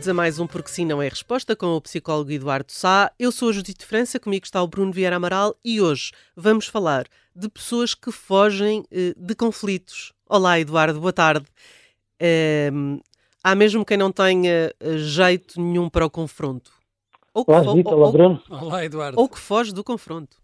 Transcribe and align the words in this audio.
Bem-vindos 0.00 0.08
a 0.08 0.14
mais 0.14 0.40
um 0.40 0.46
Porque 0.46 0.70
Sim 0.70 0.86
Não 0.86 1.02
é 1.02 1.08
Resposta 1.08 1.54
com 1.54 1.76
o 1.76 1.80
psicólogo 1.82 2.30
Eduardo 2.30 2.72
Sá. 2.72 3.12
Eu 3.18 3.30
sou 3.30 3.50
a 3.50 3.52
Judite 3.52 3.84
França, 3.84 4.18
comigo 4.18 4.46
está 4.46 4.62
o 4.62 4.66
Bruno 4.66 4.90
Vieira 4.90 5.16
Amaral 5.16 5.54
e 5.62 5.78
hoje 5.78 6.10
vamos 6.34 6.66
falar 6.66 7.04
de 7.36 7.50
pessoas 7.50 7.94
que 7.94 8.10
fogem 8.10 8.82
eh, 8.90 9.12
de 9.14 9.34
conflitos. 9.34 10.14
Olá, 10.26 10.58
Eduardo, 10.58 10.98
boa 10.98 11.12
tarde. 11.12 11.44
Eh, 12.18 12.70
há 13.44 13.54
mesmo 13.54 13.84
quem 13.84 13.98
não 13.98 14.10
tenha 14.10 14.72
eh, 14.80 14.96
jeito 14.96 15.60
nenhum 15.60 15.90
para 15.90 16.06
o 16.06 16.10
confronto. 16.10 16.72
Ou 17.34 17.44
que, 17.44 17.52
Olá, 17.52 17.74
Rita, 17.74 17.94
olá, 17.94 18.10
Bruno. 18.10 18.42
Olá, 18.48 18.82
Eduardo. 18.82 19.20
Ou 19.20 19.28
que 19.28 19.38
foge 19.38 19.74
do 19.74 19.84
confronto. 19.84 20.34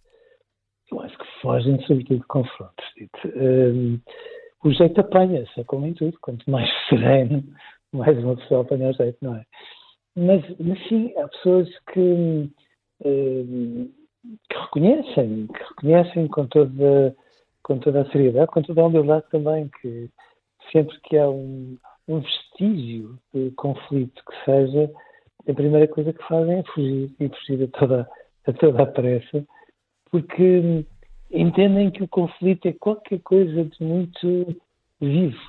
Eu 0.92 1.00
acho 1.00 1.16
que 1.16 1.24
fogem 1.40 1.80
sobretudo 1.86 2.20
de 2.20 2.26
confrontos. 2.26 2.84
Um, 3.24 3.98
o 4.62 4.72
jeito 4.72 5.00
apanha-se, 5.00 5.58
é 5.58 5.64
como 5.64 5.86
em 5.86 5.94
tudo. 5.94 6.18
Quanto 6.20 6.50
mais 6.50 6.68
sereno, 6.90 7.42
mais 7.96 8.18
uma 8.22 8.36
pessoa 8.36 8.62
apanha 8.62 8.90
o 8.90 8.92
jeito, 8.92 9.18
não 9.22 9.36
é? 9.36 9.44
Mas, 10.16 10.42
mas 10.58 10.88
sim, 10.88 11.12
há 11.18 11.28
pessoas 11.28 11.68
que 11.92 12.50
um, 13.04 13.90
que 14.48 14.58
reconhecem, 14.58 15.46
que 15.46 15.62
reconhecem 15.70 16.28
com 16.28 16.46
toda, 16.46 17.16
com 17.62 17.78
toda 17.78 18.02
a 18.02 18.10
seriedade, 18.10 18.50
com 18.50 18.62
toda 18.62 18.80
a 18.80 18.86
humildade 18.86 19.24
também, 19.30 19.70
que 19.80 20.10
sempre 20.72 20.98
que 21.02 21.16
há 21.16 21.28
um, 21.28 21.76
um 22.08 22.20
vestígio 22.20 23.18
de 23.32 23.50
conflito 23.52 24.22
que 24.24 24.44
seja, 24.44 24.90
a 25.48 25.54
primeira 25.54 25.86
coisa 25.86 26.12
que 26.12 26.26
fazem 26.26 26.58
é 26.58 26.62
fugir 26.64 27.14
e 27.20 27.28
fugir 27.28 27.64
a 27.64 27.78
toda, 27.78 28.08
a 28.46 28.52
toda 28.52 28.82
a 28.82 28.86
pressa, 28.86 29.46
porque 30.10 30.84
entendem 31.30 31.90
que 31.90 32.02
o 32.02 32.08
conflito 32.08 32.66
é 32.66 32.72
qualquer 32.72 33.20
coisa 33.20 33.64
de 33.64 33.84
muito 33.84 34.56
vivo, 35.00 35.40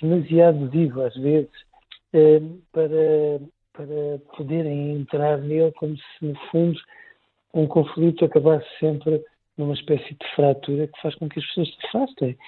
demasiado 0.00 0.68
vivo 0.68 1.02
às 1.02 1.14
vezes, 1.14 1.50
eh, 1.52 1.69
para, 2.72 3.40
para 3.72 4.18
poderem 4.36 4.92
entrar 4.92 5.38
nele 5.38 5.72
como 5.72 5.96
se 5.96 6.24
no 6.24 6.34
fundo 6.50 6.78
um 7.54 7.66
conflito 7.66 8.24
acabasse 8.24 8.66
sempre 8.78 9.22
numa 9.56 9.74
espécie 9.74 10.14
de 10.14 10.34
fratura 10.34 10.86
que 10.86 11.00
faz 11.00 11.14
com 11.16 11.28
que 11.28 11.38
as 11.38 11.46
pessoas 11.46 11.68
se 11.68 11.86
afastem. 11.86 12.38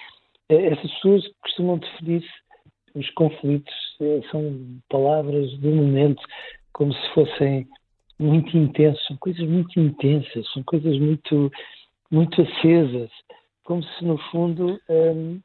É, 0.49 0.65
essas 0.67 0.91
pessoas 0.93 1.27
costumam 1.41 1.77
definir-se, 1.77 2.43
os 2.95 3.09
conflitos 3.11 3.73
é, 4.01 4.21
são 4.29 4.81
palavras 4.89 5.51
do 5.57 5.69
momento, 5.69 6.21
como 6.73 6.93
se 6.93 7.09
fossem 7.13 7.67
muito 8.19 8.55
intensos, 8.57 9.05
são 9.07 9.17
coisas 9.17 9.47
muito 9.47 9.79
intensas, 9.79 10.51
são 10.53 10.63
coisas 10.63 10.97
muito, 10.99 11.51
muito 12.11 12.41
acesas, 12.41 13.09
como 13.63 13.83
se 13.83 14.05
no 14.05 14.17
fundo 14.29 14.79
hum, 14.89 15.39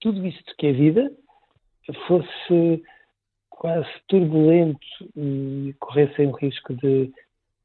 tudo 0.00 0.26
isto 0.26 0.54
que 0.56 0.68
é 0.68 0.72
vida 0.72 1.10
fosse 2.06 2.82
quase 3.48 3.88
turbulento 4.08 4.78
e 5.16 5.74
corresse 5.78 6.22
um 6.22 6.32
risco 6.32 6.74
de 6.74 7.12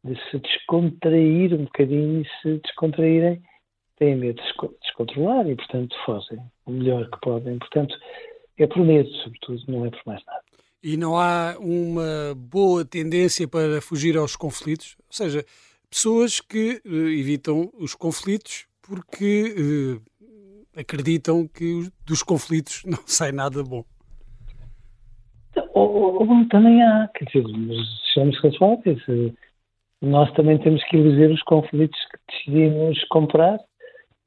de 0.05 0.15
se 0.29 0.37
descontrair 0.37 1.53
um 1.53 1.63
bocadinho 1.63 2.21
e 2.21 2.27
se 2.41 2.61
descontraírem 2.63 3.41
têm 3.97 4.15
medo 4.15 4.39
de 4.41 4.77
descontrolar 4.81 5.49
e, 5.49 5.55
portanto, 5.55 5.95
fazem 6.05 6.39
o 6.65 6.71
melhor 6.71 7.09
que 7.09 7.19
podem. 7.21 7.57
Portanto, 7.57 7.95
é 8.57 8.67
por 8.67 8.85
medo, 8.85 9.09
sobretudo, 9.23 9.63
não 9.67 9.85
é 9.85 9.89
por 9.89 10.01
mais 10.05 10.23
nada. 10.25 10.41
E 10.83 10.95
não 10.95 11.17
há 11.17 11.55
uma 11.59 12.35
boa 12.35 12.85
tendência 12.85 13.47
para 13.47 13.81
fugir 13.81 14.15
aos 14.15 14.35
conflitos? 14.35 14.95
Ou 14.99 15.13
seja, 15.13 15.43
pessoas 15.89 16.39
que 16.39 16.81
uh, 16.85 17.09
evitam 17.09 17.71
os 17.73 17.95
conflitos 17.95 18.67
porque 18.83 19.55
uh, 19.57 20.79
acreditam 20.79 21.47
que 21.47 21.89
dos 22.05 22.21
conflitos 22.21 22.83
não 22.85 22.99
sai 23.07 23.31
nada 23.31 23.63
bom. 23.63 23.83
Ou, 25.75 26.47
também 26.47 26.81
há, 26.81 27.09
quer 27.13 27.25
dizer, 27.25 27.43
sejamos 28.13 28.39
responsáveis 28.41 29.03
nós 30.01 30.31
também 30.33 30.57
temos 30.59 30.81
que 30.85 30.95
eleger 30.95 31.31
os 31.31 31.41
conflitos 31.43 31.99
que 32.05 32.17
decidimos 32.31 33.03
comprar 33.05 33.59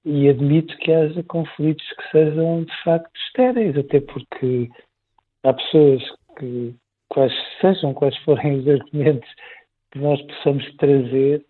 e 0.04 0.28
admito 0.28 0.76
que 0.78 0.92
haja 0.92 1.22
conflitos 1.22 1.86
que 1.86 2.10
sejam 2.10 2.64
de 2.64 2.82
facto 2.84 3.10
estéreis, 3.26 3.76
até 3.78 4.00
porque 4.00 4.68
há 5.44 5.54
pessoas 5.54 6.02
que, 6.38 6.74
quais 7.08 7.32
sejam 7.60 7.94
quais 7.94 8.16
forem 8.18 8.58
os 8.58 8.68
argumentos 8.68 9.28
que 9.90 10.00
nós 10.00 10.20
possamos 10.22 10.76
trazer, 10.76 11.42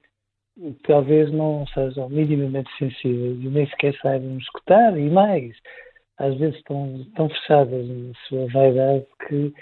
talvez 0.84 1.32
não 1.32 1.66
sejam 1.68 2.08
minimamente 2.08 2.70
sensíveis 2.78 3.40
e 3.40 3.48
nem 3.48 3.66
sequer 3.68 3.96
saibam 4.00 4.38
escutar, 4.38 4.96
e 4.96 5.10
mais, 5.10 5.56
às 6.18 6.36
vezes 6.38 6.56
estão 6.56 7.04
tão 7.16 7.28
fechadas 7.28 7.88
na 7.88 8.12
sua 8.28 8.46
vaidade 8.52 9.06
que 9.26 9.52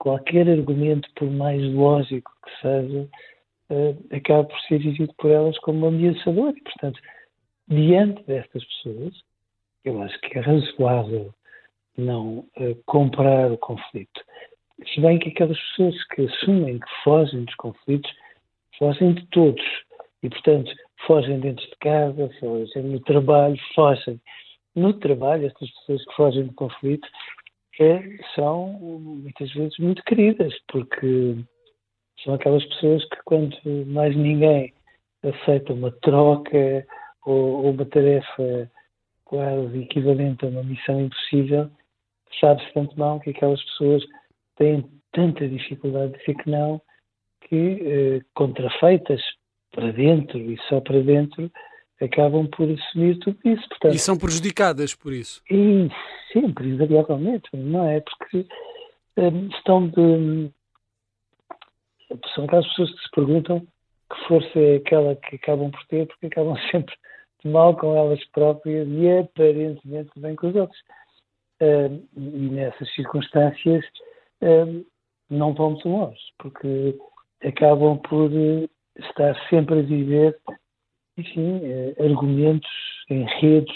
qualquer 0.00 0.48
argumento, 0.48 1.08
por 1.14 1.30
mais 1.30 1.62
lógico 1.72 2.32
que 2.42 2.60
seja, 2.62 3.08
uh, 3.70 4.16
acaba 4.16 4.44
por 4.44 4.58
ser 4.62 4.78
vivido 4.78 5.14
por 5.18 5.30
elas 5.30 5.56
como 5.58 5.86
ameaçador. 5.86 6.54
E, 6.56 6.62
portanto, 6.62 6.98
diante 7.68 8.22
destas 8.24 8.64
pessoas, 8.64 9.14
eu 9.84 10.02
acho 10.02 10.18
que 10.22 10.38
é 10.38 10.40
razoável 10.40 11.32
não 11.96 12.38
uh, 12.38 12.74
comprar 12.86 13.52
o 13.52 13.58
conflito. 13.58 14.20
Se 14.94 15.00
bem 15.00 15.18
que 15.18 15.28
aquelas 15.28 15.60
pessoas 15.60 16.04
que 16.08 16.22
assumem 16.22 16.78
que 16.78 16.88
fogem 17.04 17.44
dos 17.44 17.54
conflitos, 17.56 18.10
fogem 18.78 19.12
de 19.12 19.26
todos. 19.26 19.62
E, 20.22 20.30
portanto, 20.30 20.72
fogem 21.06 21.40
dentro 21.40 21.64
de 21.64 21.76
casa, 21.76 22.30
fogem 22.40 22.82
no 22.84 23.00
trabalho, 23.00 23.58
fogem. 23.74 24.18
No 24.74 24.94
trabalho, 24.94 25.46
estas 25.46 25.70
pessoas 25.70 26.04
que 26.06 26.14
fogem 26.14 26.46
do 26.46 26.54
conflito 26.54 27.06
é, 27.80 28.02
são 28.34 28.74
muitas 28.78 29.50
vezes 29.52 29.78
muito 29.78 30.02
queridas, 30.04 30.54
porque 30.68 31.36
são 32.22 32.34
aquelas 32.34 32.64
pessoas 32.66 33.02
que, 33.08 33.16
quando 33.24 33.56
mais 33.86 34.14
ninguém 34.14 34.72
aceita 35.22 35.72
uma 35.72 35.90
troca 36.02 36.86
ou, 37.24 37.64
ou 37.64 37.70
uma 37.70 37.86
tarefa 37.86 38.70
quase 39.24 39.82
equivalente 39.82 40.44
a 40.44 40.48
uma 40.48 40.62
missão 40.62 41.00
impossível, 41.00 41.70
sabe-se 42.38 42.72
tanto 42.74 42.98
mal 42.98 43.18
que 43.20 43.30
aquelas 43.30 43.62
pessoas 43.64 44.04
têm 44.56 44.84
tanta 45.12 45.48
dificuldade 45.48 46.12
de 46.12 46.18
dizer 46.18 46.34
que 46.34 46.50
não, 46.50 46.80
que, 47.42 47.56
eh, 47.56 48.20
contrafeitas 48.34 49.22
para 49.72 49.92
dentro 49.92 50.38
e 50.38 50.58
só 50.68 50.80
para 50.80 51.00
dentro, 51.00 51.50
acabam 52.00 52.46
por 52.46 52.68
assumir 52.70 53.18
tudo 53.18 53.38
isso. 53.44 53.68
Portanto, 53.68 53.94
e 53.94 53.98
são 53.98 54.16
prejudicadas 54.16 54.94
por 54.94 55.12
isso? 55.12 55.42
E 55.50 55.88
sempre, 56.32 56.68
invariavelmente, 56.68 57.48
não 57.54 57.88
é? 57.88 58.00
Porque 58.00 58.46
eh, 59.16 59.30
estão 59.56 59.88
de 59.88 60.50
são 62.34 62.44
aquelas 62.44 62.66
pessoas 62.68 62.90
que 62.92 63.02
se 63.02 63.10
perguntam 63.12 63.60
que 63.60 64.26
força 64.26 64.58
é 64.58 64.76
aquela 64.76 65.14
que 65.14 65.36
acabam 65.36 65.70
por 65.70 65.84
ter, 65.86 66.06
porque 66.06 66.26
acabam 66.26 66.56
sempre 66.70 66.94
de 67.42 67.50
mal 67.50 67.76
com 67.76 67.96
elas 67.96 68.22
próprias 68.30 68.86
e 68.88 69.18
aparentemente 69.18 70.10
bem 70.16 70.34
com 70.36 70.48
os 70.48 70.56
outros. 70.56 70.80
Uh, 71.62 72.02
e 72.16 72.48
nessas 72.50 72.92
circunstâncias 72.94 73.84
uh, 74.42 74.86
não 75.28 75.52
vão 75.52 75.72
muito 75.72 75.88
longe, 75.88 76.20
porque 76.38 76.96
acabam 77.44 77.98
por 77.98 78.30
uh, 78.30 78.68
estar 78.98 79.36
sempre 79.48 79.80
a 79.80 79.82
viver, 79.82 80.38
enfim, 81.16 81.60
argumentos, 81.98 82.70
enredos 83.08 83.74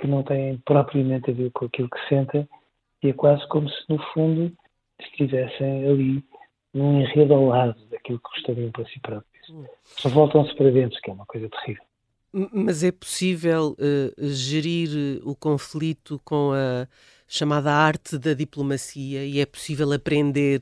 que 0.00 0.06
não 0.06 0.22
têm 0.22 0.58
propriamente 0.64 1.30
a 1.30 1.34
ver 1.34 1.50
com 1.52 1.64
aquilo 1.64 1.88
que 1.88 2.08
sentem 2.08 2.48
e 3.02 3.08
é 3.08 3.12
quase 3.12 3.46
como 3.48 3.68
se, 3.68 3.76
no 3.88 3.98
fundo, 4.12 4.52
estivessem 5.00 5.86
ali 5.88 6.24
num 6.74 7.00
enredo 7.00 7.34
ao 7.34 7.46
lado 7.46 7.86
daquilo 7.86 8.18
que 8.18 8.30
gostariam 8.30 8.70
para 8.70 8.84
si 8.86 9.00
próprios. 9.00 9.48
Hum. 9.50 9.64
Só 9.84 10.08
voltam-se 10.08 10.54
para 10.56 10.70
dentro, 10.70 10.98
que 11.00 11.10
é 11.10 11.12
uma 11.12 11.26
coisa 11.26 11.48
terrível. 11.48 11.84
Mas 12.52 12.84
é 12.84 12.92
possível 12.92 13.74
uh, 13.78 14.26
gerir 14.26 15.20
o 15.24 15.34
conflito 15.34 16.20
com 16.24 16.52
a 16.52 16.86
chamada 17.26 17.72
arte 17.72 18.18
da 18.18 18.34
diplomacia 18.34 19.24
e 19.24 19.40
é 19.40 19.46
possível 19.46 19.90
aprender 19.92 20.60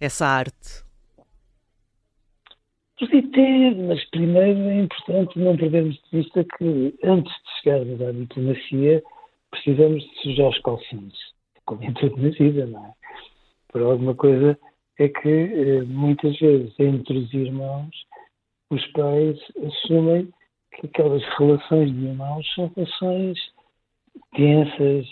essa 0.00 0.26
arte? 0.26 0.85
Ter, 2.98 3.76
mas 3.76 4.02
primeiro 4.08 4.58
é 4.70 4.80
importante 4.80 5.38
não 5.38 5.54
perdermos 5.54 5.94
de 5.96 6.18
vista 6.18 6.42
que 6.42 6.94
antes 7.04 7.30
de 7.30 7.60
chegarmos 7.60 8.00
à 8.00 8.10
diplomacia 8.10 9.02
precisamos 9.50 10.02
de 10.02 10.22
sujar 10.22 10.48
os 10.48 10.58
calcinhos, 10.60 11.34
como 11.66 11.84
em 11.84 11.92
tudo 11.92 12.16
na 12.16 12.30
vida, 12.30 12.64
não 12.64 12.86
é? 12.86 12.92
Por 13.68 13.82
alguma 13.82 14.14
coisa 14.14 14.58
é 14.98 15.08
que 15.10 15.28
eh, 15.28 15.82
muitas 15.82 16.38
vezes 16.38 16.72
entre 16.80 17.18
os 17.18 17.34
irmãos 17.34 17.90
os 18.70 18.86
pais 18.92 19.38
assumem 19.66 20.32
que 20.72 20.86
aquelas 20.86 21.22
relações 21.38 21.92
de 21.92 22.06
irmãos 22.06 22.54
são 22.54 22.72
relações 22.74 23.38
tensas, 24.34 25.06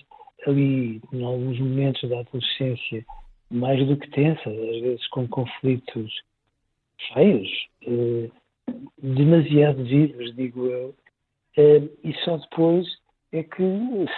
ali 0.46 1.02
em 1.12 1.22
alguns 1.22 1.60
momentos 1.60 2.08
da 2.08 2.20
adolescência, 2.20 3.04
mais 3.50 3.86
do 3.86 3.94
que 3.98 4.10
tensas, 4.10 4.46
às 4.46 4.80
vezes 4.80 5.06
com 5.08 5.28
conflitos 5.28 6.12
feios, 7.12 7.50
eh, 7.86 8.30
demasiado 8.98 9.84
vivos, 9.84 10.34
digo 10.34 10.66
eu, 10.66 10.94
eh, 11.56 11.82
e 12.02 12.14
só 12.24 12.36
depois 12.36 12.86
é 13.32 13.42
que 13.42 13.62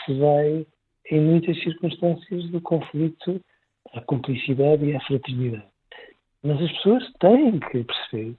se 0.05 0.19
vai, 0.19 0.67
em 1.11 1.21
muitas 1.21 1.59
circunstâncias, 1.63 2.49
do 2.51 2.61
conflito 2.61 3.41
à 3.93 4.01
cumplicidade 4.03 4.85
e 4.85 4.95
à 4.95 5.01
fraternidade. 5.01 5.67
Mas 6.43 6.61
as 6.61 6.73
pessoas 6.73 7.13
têm 7.19 7.59
que 7.59 7.85
perceber 7.85 8.35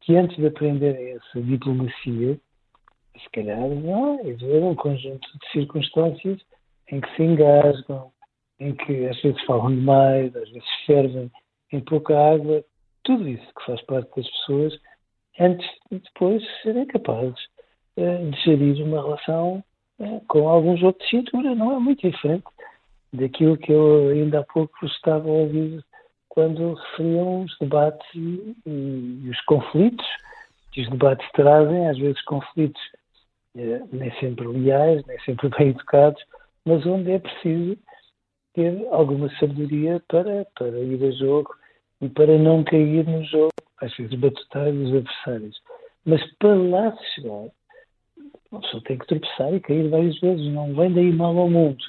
que 0.00 0.16
antes 0.16 0.36
de 0.36 0.46
aprenderem 0.46 1.12
essa 1.12 1.40
diplomacia, 1.40 2.38
se 3.22 3.30
calhar 3.30 3.68
vai 3.68 4.30
haver 4.30 4.62
um 4.62 4.74
conjunto 4.74 5.26
de 5.38 5.50
circunstâncias 5.52 6.40
em 6.90 7.00
que 7.00 7.16
se 7.16 7.22
engasgam, 7.22 8.10
em 8.60 8.74
que 8.74 9.06
às 9.06 9.20
vezes 9.22 9.40
falam 9.44 9.74
demais, 9.74 10.34
às 10.36 10.48
vezes 10.50 10.68
fervem 10.86 11.30
em 11.72 11.80
pouca 11.80 12.18
água, 12.18 12.64
tudo 13.04 13.28
isso 13.28 13.46
que 13.54 13.66
faz 13.66 13.80
parte 13.82 14.10
das 14.16 14.28
pessoas, 14.30 14.78
antes 15.38 15.66
de 15.90 15.98
depois 15.98 16.42
serem 16.62 16.86
capazes 16.86 17.38
uh, 17.96 18.30
de 18.30 18.40
gerir 18.42 18.84
uma 18.84 19.02
relação 19.02 19.62
uh, 19.98 20.20
com 20.26 20.48
alguns 20.48 20.82
outros 20.82 21.08
de 21.08 21.18
cintura. 21.18 21.54
Não 21.54 21.76
é 21.76 21.78
muito 21.78 22.10
diferente 22.10 22.44
daquilo 23.12 23.56
que 23.56 23.72
eu 23.72 24.08
ainda 24.08 24.40
há 24.40 24.44
pouco 24.44 24.84
estava 24.86 25.28
a 25.28 25.32
ouvir 25.32 25.84
quando 26.28 26.74
referiam 26.74 27.42
os 27.42 27.56
debates 27.60 28.06
e, 28.14 28.56
e, 28.66 29.30
os 29.30 29.40
conflitos 29.42 30.06
que 30.72 30.80
os 30.80 30.90
debates 30.90 31.30
trazem, 31.32 31.88
às 31.88 31.96
vezes 31.96 32.20
conflitos 32.24 32.82
uh, 33.54 33.88
nem 33.92 34.10
sempre 34.18 34.46
leais, 34.48 35.04
nem 35.06 35.18
sempre 35.20 35.48
bem 35.56 35.68
educados, 35.68 36.20
mas 36.64 36.84
onde 36.86 37.12
é 37.12 37.18
preciso 37.18 37.78
ter 38.54 38.86
alguma 38.90 39.28
sabedoria 39.38 40.02
para, 40.08 40.46
para 40.56 40.78
ir 40.80 41.04
a 41.04 41.10
jogo 41.12 41.54
e 42.00 42.08
para 42.08 42.38
não 42.38 42.64
cair 42.64 43.06
no 43.06 43.24
jogo, 43.24 43.52
às 43.80 43.94
vezes 43.96 44.18
batutar 44.18 44.68
os 44.68 44.94
adversários. 44.94 45.60
Mas 46.04 46.22
para 46.38 46.54
lá 46.54 46.96
se 46.96 47.04
chegar, 47.14 47.46
a 48.52 48.60
pessoa 48.60 48.82
tem 48.84 48.98
que 48.98 49.06
tropeçar 49.06 49.54
e 49.54 49.60
cair 49.60 49.88
várias 49.88 50.18
vezes, 50.20 50.52
não 50.52 50.74
vem 50.74 50.92
daí 50.92 51.12
mal 51.12 51.36
ao 51.38 51.50
mundo. 51.50 51.82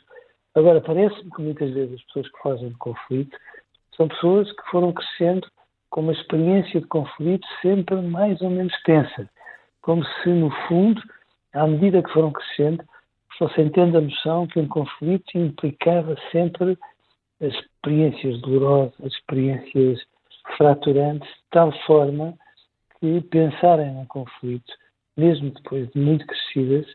Agora, 0.56 0.80
parece-me 0.80 1.30
que 1.32 1.42
muitas 1.42 1.74
vezes 1.74 1.96
as 1.96 2.04
pessoas 2.06 2.30
que 2.30 2.42
fazem 2.42 2.72
conflito 2.80 3.38
são 3.96 4.08
pessoas 4.08 4.52
que 4.52 4.70
foram 4.72 4.94
crescendo 4.94 5.48
com 5.90 6.02
uma 6.02 6.14
experiência 6.14 6.80
de 6.80 6.88
conflito 6.88 7.46
sempre 7.62 7.96
mais 8.02 8.42
ou 8.42 8.50
menos 8.50 8.74
tensa. 8.84 9.30
Como 9.82 10.04
se, 10.04 10.30
no 10.30 10.50
fundo, 10.68 11.02
à 11.54 11.68
medida 11.68 12.02
que 12.02 12.12
foram 12.12 12.32
crescendo, 12.32 12.84
fossem 13.38 13.70
tendo 13.70 13.98
a 13.98 14.02
noção 14.02 14.48
que 14.48 14.60
um 14.60 14.68
conflito 14.68 15.38
implicava 15.38 16.16
sempre 16.32 16.78
as 17.42 17.54
experiências 17.54 18.42
dolorosas, 18.42 18.94
experiências 19.14 20.00
fraturantes, 20.58 21.28
de 21.28 21.44
tal 21.52 21.72
forma 21.86 22.38
que 23.00 23.22
pensarem 23.22 23.94
num 23.94 24.06
conflito, 24.06 24.72
mesmo 25.18 25.52
depois 25.52 25.90
de 25.92 26.00
muito 26.00 26.26
crescidas, 26.26 26.86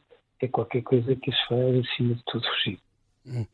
é 0.41 0.49
qualquer 0.49 0.83
coisa 0.83 1.15
que 1.17 1.31
as 1.31 1.41
faz, 1.47 1.79
acima 1.79 2.15
de 2.15 2.23
tudo, 2.27 2.47
fugir. 2.47 2.79
Hum. 3.27 3.47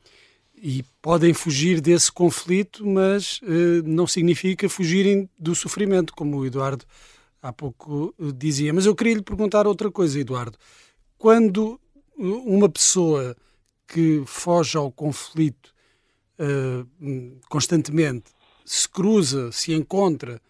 E 0.55 0.83
podem 1.03 1.35
fugir 1.35 1.81
desse 1.81 2.11
conflito, 2.11 2.87
mas 2.87 3.41
uh, 3.43 3.83
não 3.85 4.07
significa 4.07 4.69
fugirem 4.69 5.29
do 5.39 5.55
sofrimento, 5.55 6.15
como 6.15 6.39
o 6.39 6.47
Eduardo 6.47 6.85
há 7.43 7.53
pouco 7.53 8.15
uh, 8.19 8.33
dizia. 8.33 8.73
Mas 8.73 8.87
eu 8.87 8.95
queria 8.95 9.15
lhe 9.15 9.23
perguntar 9.23 9.67
outra 9.67 9.91
coisa, 9.91 10.19
Eduardo. 10.19 10.57
Quando 11.19 11.79
uma 12.17 12.69
pessoa 12.71 13.37
que 13.87 14.23
foge 14.27 14.79
ao 14.79 14.91
conflito 14.91 15.75
uh, 16.39 17.41
constantemente 17.49 18.31
se 18.65 18.89
cruza, 18.89 19.53
se 19.53 19.73
encontra 19.73 20.41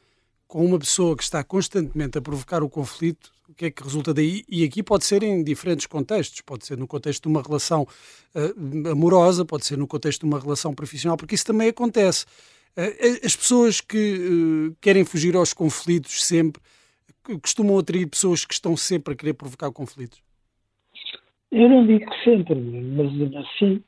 com 0.48 0.64
uma 0.64 0.78
pessoa 0.78 1.16
que 1.16 1.22
está 1.22 1.44
constantemente 1.44 2.16
a 2.16 2.22
provocar 2.22 2.62
o 2.62 2.68
conflito, 2.68 3.30
o 3.48 3.54
que 3.54 3.66
é 3.66 3.70
que 3.70 3.82
resulta 3.82 4.14
daí? 4.14 4.42
E 4.48 4.64
aqui 4.64 4.82
pode 4.82 5.04
ser 5.04 5.22
em 5.22 5.42
diferentes 5.44 5.86
contextos, 5.86 6.40
pode 6.40 6.64
ser 6.66 6.78
no 6.78 6.86
contexto 6.86 7.22
de 7.22 7.28
uma 7.28 7.42
relação 7.42 7.82
uh, 8.34 8.90
amorosa, 8.90 9.44
pode 9.44 9.66
ser 9.66 9.76
no 9.76 9.86
contexto 9.86 10.20
de 10.20 10.26
uma 10.26 10.40
relação 10.40 10.74
profissional, 10.74 11.16
porque 11.16 11.34
isso 11.34 11.44
também 11.44 11.68
acontece. 11.68 12.24
Uh, 12.76 13.24
as 13.24 13.36
pessoas 13.36 13.80
que 13.80 14.68
uh, 14.70 14.76
querem 14.80 15.04
fugir 15.04 15.36
aos 15.36 15.52
conflitos 15.52 16.24
sempre 16.24 16.60
costumam 17.42 17.78
atrair 17.78 18.06
pessoas 18.06 18.44
que 18.44 18.54
estão 18.54 18.76
sempre 18.76 19.12
a 19.14 19.16
querer 19.16 19.34
provocar 19.34 19.70
conflitos. 19.72 20.22
Eu 21.50 21.68
não 21.68 21.86
digo 21.86 22.06
sempre, 22.24 22.54
mas 22.54 23.36
assim, 23.44 23.82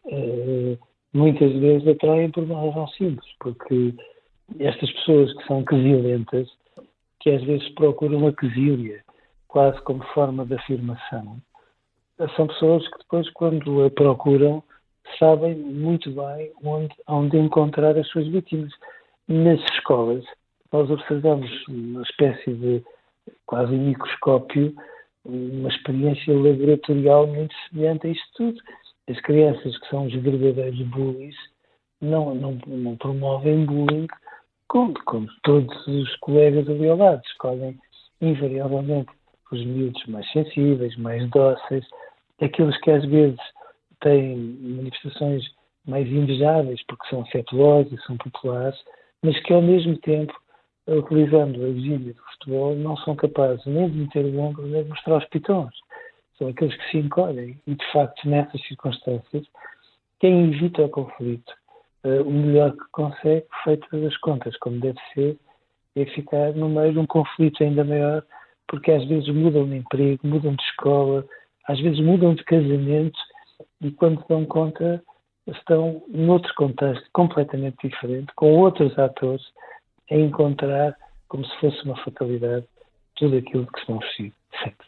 muitas 1.13 1.53
vezes 1.53 1.87
atraem 1.89 2.31
por 2.31 2.45
uma 2.45 2.61
razão 2.61 2.87
simples, 2.89 3.29
porque 3.41 3.95
estas 4.59 4.91
pessoas 4.93 5.33
que 5.35 5.47
são 5.47 5.65
quesilentas, 5.65 6.49
que 7.21 7.31
às 7.31 7.43
vezes 7.43 7.69
procuram 7.71 8.27
a 8.27 8.33
quesília, 8.33 9.03
quase 9.47 9.81
como 9.83 10.05
forma 10.15 10.45
de 10.45 10.55
afirmação, 10.55 11.41
são 12.35 12.47
pessoas 12.49 12.87
que 12.89 12.99
depois, 12.99 13.31
quando 13.31 13.85
a 13.85 13.91
procuram, 13.91 14.63
sabem 15.19 15.55
muito 15.57 16.11
bem 16.11 16.51
onde, 16.63 16.95
onde 17.07 17.39
encontrar 17.39 17.97
as 17.97 18.09
suas 18.09 18.27
vítimas. 18.27 18.73
Nas 19.29 19.61
escolas, 19.73 20.25
nós 20.73 20.91
observamos 20.91 21.49
uma 21.69 22.03
espécie 22.03 22.53
de 22.55 22.83
quase 23.47 23.73
microscópio, 23.73 24.75
uma 25.25 25.69
experiência 25.69 26.35
laboratorial 26.35 27.27
muito 27.27 27.55
semelhante 27.69 28.07
a 28.07 28.11
isto 28.11 28.29
tudo. 28.37 28.61
As 29.09 29.19
crianças 29.23 29.77
que 29.79 29.89
são 29.89 30.07
os 30.07 30.13
verdadeiros 30.13 30.81
bullies 30.89 31.37
não, 32.01 32.35
não, 32.35 32.59
não 32.67 32.97
promovem 32.97 33.65
bullying 33.65 34.07
como, 34.69 34.95
como 35.05 35.27
todos 35.43 35.87
os 35.87 36.15
colegas 36.17 36.69
ali 36.69 36.89
ao 36.89 36.97
lado. 36.97 37.23
Escolhem 37.27 37.79
invariavelmente 38.21 39.11
os 39.51 39.65
miúdos 39.65 40.05
mais 40.07 40.31
sensíveis, 40.31 40.95
mais 40.97 41.29
dóceis, 41.31 41.85
aqueles 42.41 42.79
que 42.83 42.91
às 42.91 43.05
vezes 43.07 43.41
têm 44.01 44.37
manifestações 44.37 45.45
mais 45.87 46.07
invejáveis 46.07 46.81
porque 46.87 47.09
são 47.09 47.23
afetuosos, 47.23 48.05
são 48.05 48.17
populares, 48.19 48.79
mas 49.23 49.41
que 49.41 49.53
ao 49.53 49.63
mesmo 49.63 49.97
tempo, 49.99 50.35
utilizando 50.87 51.65
a 51.65 51.69
vigília 51.69 52.13
do 52.13 52.23
futebol, 52.33 52.75
não 52.77 52.97
são 52.99 53.17
capazes 53.17 53.65
nem 53.65 53.89
de 53.91 53.99
meter 53.99 54.25
o 54.25 54.39
ombro 54.39 54.67
nem 54.67 54.83
de 54.83 54.91
mostrar 54.91 55.17
os 55.17 55.25
pitons. 55.27 55.75
São 56.39 56.49
aqueles 56.49 56.77
que 56.77 56.91
se 56.91 56.99
encolhem 56.99 57.61
e, 57.67 57.75
de 57.75 57.93
facto, 57.93 58.29
nessas 58.29 58.61
circunstâncias, 58.67 59.47
quem 60.21 60.53
evita 60.53 60.85
o 60.85 60.89
conflito, 60.89 61.53
uh, 62.05 62.23
o 62.23 62.31
melhor 62.31 62.73
que 62.73 62.85
consegue, 62.93 63.47
feitas 63.65 64.05
as 64.05 64.17
contas, 64.19 64.57
como 64.59 64.81
deve 64.81 64.99
ser, 65.15 65.37
é 65.97 66.05
ficar 66.07 66.53
no 66.53 66.69
meio 66.69 66.93
de 66.93 66.99
um 66.99 67.07
conflito 67.07 67.63
ainda 67.63 67.85
maior 67.85 68.25
porque 68.69 68.93
às 68.93 69.05
vezes 69.07 69.29
mudam 69.29 69.67
de 69.67 69.77
emprego, 69.77 70.27
mudam 70.27 70.55
de 70.55 70.63
escola, 70.63 71.27
às 71.67 71.81
vezes 71.81 71.99
mudam 72.01 72.35
de 72.35 72.45
casamento 72.45 73.19
e 73.81 73.91
quando 73.91 74.25
dão 74.29 74.45
conta 74.45 75.03
estão 75.47 76.03
noutro 76.09 76.53
contexto 76.55 77.09
completamente 77.13 77.89
diferente, 77.89 78.31
com 78.37 78.55
outros 78.59 78.97
atores, 78.99 79.43
a 80.11 80.15
encontrar, 80.15 80.95
como 81.27 81.45
se 81.47 81.57
fosse 81.59 81.83
uma 81.85 81.97
fatalidade, 82.05 82.67
tudo 83.17 83.39
aquilo 83.39 83.67
que 83.67 83.81
se 83.81 83.91
não 83.91 84.01
sempre. 84.63 84.87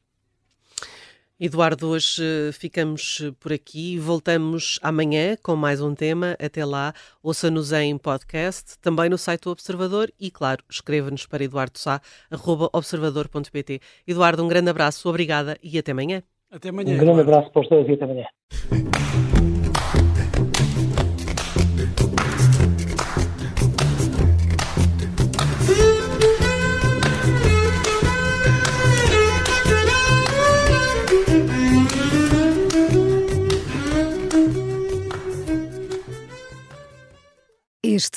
Eduardo, 1.42 1.88
hoje 1.88 2.22
eh, 2.22 2.52
ficamos 2.52 3.22
eh, 3.24 3.32
por 3.40 3.50
aqui. 3.50 3.98
Voltamos 3.98 4.78
amanhã 4.82 5.38
com 5.42 5.56
mais 5.56 5.80
um 5.80 5.94
tema. 5.94 6.36
Até 6.38 6.66
lá, 6.66 6.92
ouça-nos 7.22 7.72
em 7.72 7.96
podcast, 7.96 8.78
também 8.78 9.08
no 9.08 9.16
site 9.16 9.44
do 9.44 9.50
Observador 9.50 10.12
e, 10.20 10.30
claro, 10.30 10.62
escreva-nos 10.70 11.24
para 11.24 11.42
eduardosá.observador.pt. 11.42 13.80
Eduardo, 14.06 14.44
um 14.44 14.48
grande 14.48 14.68
abraço, 14.68 15.08
obrigada 15.08 15.56
e 15.62 15.78
até 15.78 15.92
amanhã. 15.92 16.22
Até 16.50 16.68
amanhã. 16.68 16.92
Um 16.92 16.98
grande 16.98 17.20
Eduardo. 17.20 17.30
abraço 17.30 17.50
para 17.52 17.62
os 17.62 17.68
dois 17.70 17.88
e 17.88 17.92
até 17.92 18.04
amanhã. 18.04 18.26